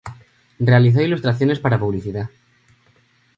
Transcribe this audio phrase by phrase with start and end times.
[0.57, 2.31] Realizó ilustraciones para publicidad.